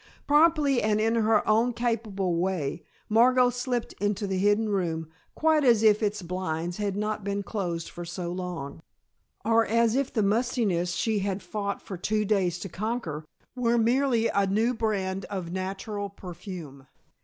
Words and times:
Promptly 0.25 0.81
and 0.81 0.99
in 0.99 1.13
her 1.13 1.47
own 1.47 1.73
capable 1.73 2.35
way, 2.37 2.81
Margot 3.07 3.51
slipped 3.51 3.93
into 4.01 4.25
the 4.25 4.39
hidden 4.39 4.67
room, 4.69 5.07
quite 5.35 5.63
as 5.63 5.83
if 5.83 6.01
its 6.01 6.23
blinds 6.23 6.77
had 6.77 6.95
not 6.95 7.23
been 7.23 7.43
closed 7.43 7.87
for 7.87 8.03
so 8.03 8.31
long, 8.31 8.81
or 9.45 9.63
as 9.63 9.95
if 9.95 10.11
the 10.11 10.23
mustiness 10.23 10.93
she 10.93 11.19
had 11.19 11.43
fought 11.43 11.83
for 11.83 11.97
two 11.97 12.25
days 12.25 12.57
to 12.61 12.67
conquer, 12.67 13.25
were 13.55 13.77
merely 13.77 14.27
a 14.27 14.47
new 14.47 14.73
brand 14.73 15.25
of 15.25 15.51
natural 15.51 16.09
perfume. 16.09 16.87